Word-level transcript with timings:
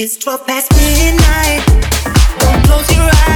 It's 0.00 0.16
12 0.16 0.46
past 0.46 0.70
midnight. 0.76 1.66
Don't 2.38 2.64
close 2.66 2.88
your 2.94 3.02
eyes. 3.02 3.27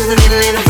to 0.00 0.06
the 0.06 0.16
middle 0.16 0.69